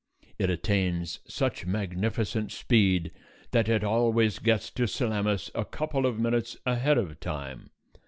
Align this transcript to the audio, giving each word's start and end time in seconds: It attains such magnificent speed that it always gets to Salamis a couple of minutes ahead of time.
It 0.39 0.49
attains 0.49 1.19
such 1.27 1.67
magnificent 1.67 2.51
speed 2.51 3.11
that 3.51 3.69
it 3.69 3.83
always 3.83 4.39
gets 4.39 4.71
to 4.71 4.87
Salamis 4.87 5.51
a 5.53 5.63
couple 5.63 6.07
of 6.07 6.17
minutes 6.17 6.57
ahead 6.65 6.97
of 6.97 7.19
time. 7.19 7.69